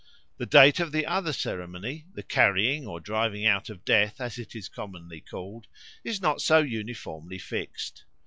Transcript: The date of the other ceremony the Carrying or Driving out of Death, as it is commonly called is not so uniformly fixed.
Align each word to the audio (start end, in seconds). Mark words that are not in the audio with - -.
The 0.39 0.47
date 0.47 0.79
of 0.79 0.91
the 0.91 1.05
other 1.05 1.31
ceremony 1.31 2.05
the 2.15 2.23
Carrying 2.23 2.87
or 2.87 2.99
Driving 2.99 3.45
out 3.45 3.69
of 3.69 3.85
Death, 3.85 4.19
as 4.19 4.39
it 4.39 4.55
is 4.55 4.67
commonly 4.67 5.21
called 5.21 5.67
is 6.03 6.19
not 6.19 6.41
so 6.41 6.57
uniformly 6.57 7.37
fixed. 7.37 8.05